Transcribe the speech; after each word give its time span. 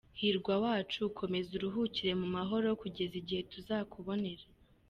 Hirwa 0.19 0.53
wacu 0.65 1.01
komeza 1.19 1.51
uruhukire 1.57 2.11
mu 2.21 2.27
mahoro 2.35 2.67
kugeza 2.81 3.15
igihe 3.21 3.41
tuzakubonera. 3.51 4.45